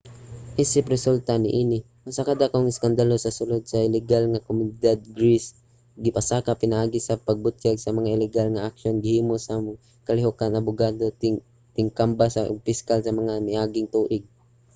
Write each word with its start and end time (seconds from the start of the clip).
isip 0.63 0.85
resulta 0.95 1.33
niini 1.41 1.77
usa 2.09 2.27
ka 2.27 2.33
dakong 2.41 2.69
iskandalo 2.73 3.15
sa 3.19 3.35
sulod 3.37 3.61
sa 3.67 3.79
ligal 3.95 4.23
nga 4.29 4.43
komunidad 4.47 4.97
sa 5.01 5.11
greece 5.17 5.47
ang 5.57 6.03
gipasaka 6.05 6.51
pinaagi 6.61 6.99
sa 7.03 7.21
pagbutyag 7.27 7.77
sa 7.81 7.95
mga 7.97 8.11
iligal 8.15 8.47
nga 8.51 8.65
aksyon 8.69 8.95
nga 8.97 9.03
gihimo 9.05 9.35
sa 9.39 9.53
mga 9.65 9.79
kalihukan 10.07 10.57
abogado 10.61 11.05
tigkambas 11.75 12.35
ug 12.49 12.63
piskal 12.67 12.99
sa 13.03 13.15
mga 13.19 13.33
miaging 13.47 13.87
tuig 13.95 14.23